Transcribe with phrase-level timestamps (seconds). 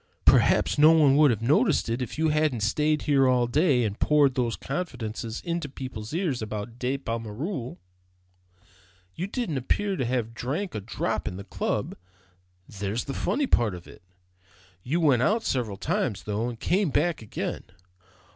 [0.25, 3.99] Perhaps no one would have noticed it if you hadn't stayed here all day, and
[3.99, 7.77] poured those confidences into people's ears about De Pommereul.
[9.13, 11.95] You didn't appear to have drank a drop in the club;
[12.67, 14.01] there's the funny part of it.
[14.81, 17.65] You went out several times, though, and came back again.